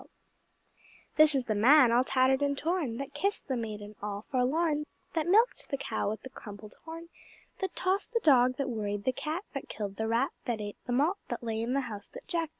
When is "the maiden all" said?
3.47-4.25